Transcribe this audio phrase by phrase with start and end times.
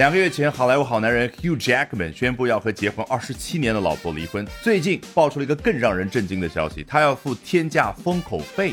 [0.00, 4.48] 两个月前，好莱坞好男人 Hugh Jackman 宣布要和结婚二十七年的老婆离婚。
[4.62, 8.72] 最近爆出了一个更让人震惊的消息，他要付天价封口费，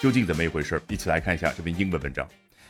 [0.00, 0.80] 究竟怎么一回事？
[0.88, 2.24] 一起来看一下这篇英文文章。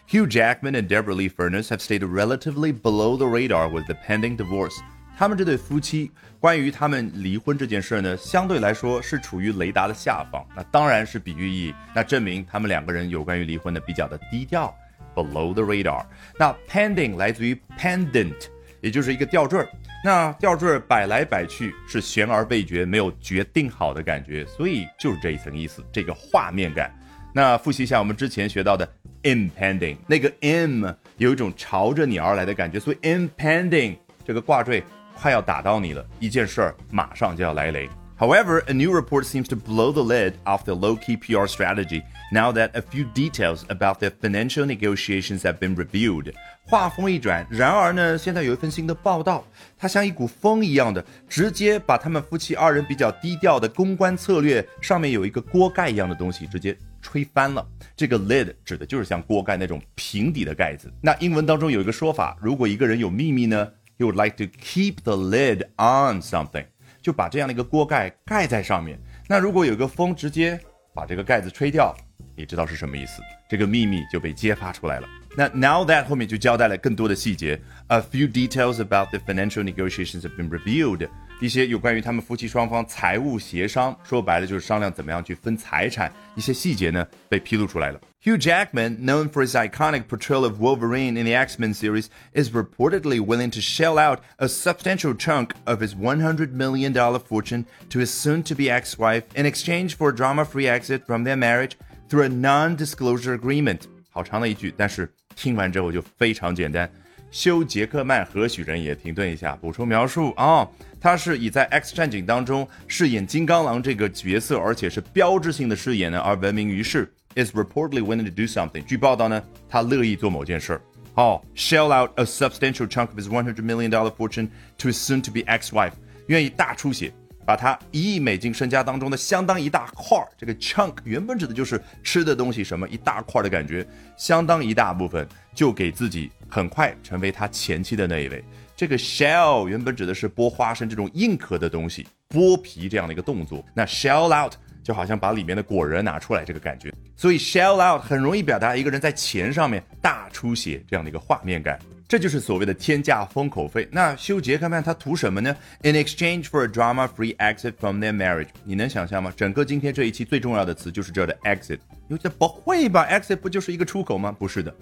[0.08, 4.38] Hugh Jackman and Deborah Lee Furness have stayed relatively below the radar with the pending
[4.38, 4.76] divorce.
[5.18, 10.42] 他们这对夫妻关于他们离婚这件事呢，相对来说是处于雷达的下方。
[10.56, 14.74] 那当然是比喻意义，那证明他们两个人有关于离婚的比较的低调。
[15.16, 16.04] Below the radar。
[16.38, 18.36] 那 pending 来自于 pendant，
[18.80, 19.68] 也就是一个吊坠儿。
[20.04, 26.94] 那吊坠儿摆来摆去是悬而未决，没有决定好的感觉，所以就是这一层意思，这个画面感。
[27.32, 28.88] 那复习一下我们之前学到的
[29.22, 34.82] impending，那个 im 有一种朝着你而来的感觉，所以 impending 这个挂坠
[35.16, 37.88] 快要打到你了，一件事儿马上就要来临。
[38.17, 42.51] However, a new report seems to blow the lid off the low key PR strategy now
[42.51, 46.31] that a few details about their financial negotiations have been reviewed.
[46.67, 49.43] 话锋一转，然而呢，现在有一份新的报道，
[49.75, 57.67] 它像一股风一样的，直接把他们夫妻二人比较低调的公关策略上面有一个锅盖一样的东西直接吹翻了。
[57.97, 60.93] 这个 lid 指的就是像锅盖那种平底的盖子。
[61.01, 66.65] 那英文当中有一个说法，如果一个人有秘密呢，he would like to keep the lid on something。
[67.06, 68.98] 就把这样的一个锅盖盖在上面。
[69.28, 70.58] 那如果有个风直接
[70.92, 71.94] 把这个盖子吹掉，
[72.34, 73.22] 你知道是什么意思？
[73.48, 75.06] 这个秘密就被揭发出来了。
[75.35, 77.59] 那 now that 后面就交代了更多的细节。
[77.87, 81.07] A few details about the financial negotiations have been reviewed.
[81.39, 87.99] 一些有关于他们夫妻双方财务协商，说白了就是商量怎么样去分财产，一些细节呢被披露出来了。
[88.23, 93.49] Hugh Jackman, known for his iconic portrayal of Wolverine in the X-Men series, is reportedly willing
[93.49, 99.23] to shell out a substantial chunk of his $100 million fortune to his soon-to-be ex-wife
[99.33, 101.75] in exchange for a drama-free exit from their marriage
[102.09, 103.79] through a non-disclosure agreement.
[104.11, 106.90] 好长的一句，但是 听完之后就非常简单。
[107.30, 108.94] 休·杰克曼何许人也？
[108.94, 110.68] 停顿一下，补充描述啊，
[111.00, 117.12] 他是以在《X 战警》当中饰演金刚狼这个角色，而且是标志性的饰演呢而闻名于世。
[117.38, 118.82] Is reportedly willing to do something。
[118.86, 120.80] 据报道呢，他乐意做某件事儿。
[121.16, 124.48] 哦，shell out a substantial chunk of his one hundred million dollar fortune
[124.78, 125.92] to his soon-to-be ex-wife，
[126.28, 127.12] 愿意大出血。
[127.46, 133.86] 把他一亿美金身家当中的相当一大块儿，这个 chunk 原本指的就是吃的东西，什么一大块的感觉，
[134.16, 138.44] 相当一大部分就给自己，很快成为他前妻的那一位。
[138.74, 143.64] 这个 shell 原本指的是剥花生这种硬壳的东西，剥皮这样的一个动作。
[143.72, 151.78] 那 shell out 就好像把里面的果仁拿出来这个感觉，所以 shell out 很容易表达一个人在钱上面大出血这样的一个画面感。
[152.08, 153.88] 这就是所谓的天价封口费。
[153.90, 159.32] 那修杰克曼他图什么呢？In exchange for a drama-free exit from their marriage，你能想象吗？
[159.36, 161.78] 整个今天这一期最重要的词就是这儿的 exit。
[162.08, 164.30] 有些不会吧？exit 不就是一个出口吗？
[164.30, 164.72] 不是的，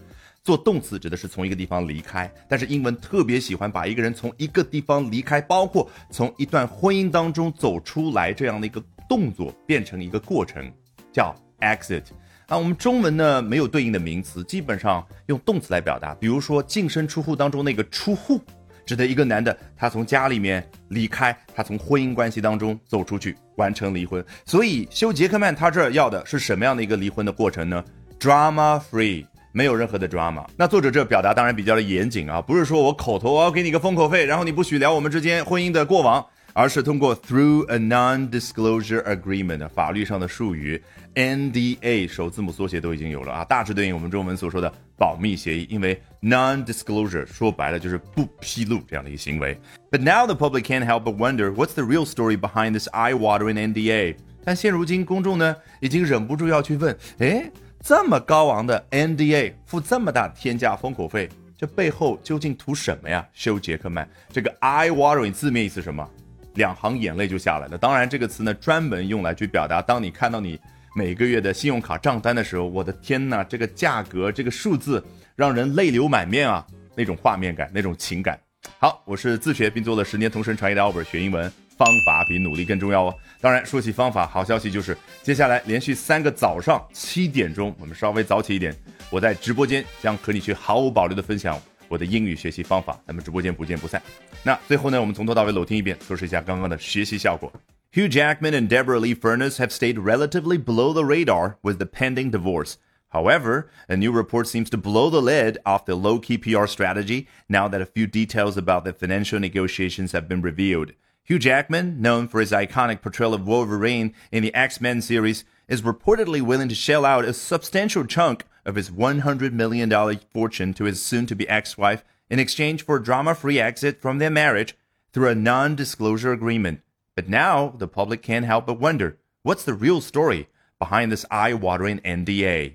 [0.43, 2.31] 做动词指的是从一个地方离开。
[2.47, 10.71] 但是英文特别喜欢把一个人从一个地方离开，包括从一段婚姻当中走出来这样的一个动作，变成一个过程，
[11.11, 12.03] 叫 exit。
[12.47, 16.15] 啊，我们中文呢没有对应的名词，基本上用动词来表达。
[16.17, 18.39] 比如说净身出户当中那个出户，
[18.85, 24.23] 指的一个男的他从家里面离开，他从婚姻关系当中走出去，完成离婚。
[24.45, 27.83] 所以休杰克曼他这儿要的是什么样的一个离婚的过程呢
[28.21, 30.45] ？Drama free，没有任何的 drama。
[30.55, 40.81] 那作者这表达当然比较的严谨啊，不是说我口头我要给你个封口费，然后你不许聊我们之间婚姻的过往，而是通过 through a non-disclosure agreement 法律上的术语。
[41.15, 45.67] NDA 首字母缩写都已经有了啊，大致对应我们中文所说的保密协议。
[45.69, 49.59] 因为 non-disclosure 说白了就是不披露这样的一个行为。
[49.91, 54.17] But now the public can't help but wonder what's the real story behind this eye-watering NDA。
[54.45, 57.51] 但现如今公众呢，已经忍不住要去问：哎，
[57.81, 63.27] 这么高昂的 NDA，付这么大天价封口费，这背后究竟图什么呀？
[63.33, 66.09] 休·杰克曼，这个 eye-watering 字面意思是什么？
[66.55, 67.79] 两行眼泪就下来了。
[67.79, 70.59] 当然，这个词呢，专门用来去表达当你看到你。
[70.97, 75.05] 每个月的信用卡账单的时候，我的天呐，这个价格，这个数字
[75.35, 76.65] 让人泪流满面啊！
[76.95, 78.39] 那种画面感，那种情感。
[78.79, 83.15] 好，我是自学并做了十年同声传译的 Albert，学英文方法比努力更重要哦。
[83.41, 88.73] 当然，说起方法，好消息就是接下来连续三个早上七点钟，我们稍微早起一点，
[89.11, 91.61] 我在直播间将和你去毫无保留的分享
[91.94, 93.00] 我的英语学习方法。
[93.06, 94.02] 咱们直播间不见不散。
[94.44, 97.52] 那最后呢，我们从头到尾搂听一遍，测试一下刚刚的学习效果。
[97.92, 102.76] Hugh Jackman and Deborah Lee Furness have stayed relatively below the radar with the pending divorce.
[103.12, 107.28] However, a new report seems to blow the lid off the low key PR strategy
[107.50, 110.92] now that a few details about the financial negotiations have been revealed.
[111.24, 115.82] Hugh Jackman, known for his iconic portrayal of Wolverine in the X Men series, is
[115.82, 121.03] reportedly willing to shell out a substantial chunk of his $100 million fortune to his
[121.03, 124.75] soon to be ex wife in exchange for drama-free exit from their marriage
[125.13, 126.81] through a non-disclosure agreement.
[127.15, 132.01] But now the public can't help but wonder, what's the real story behind this eye-watering
[132.01, 132.75] NDA?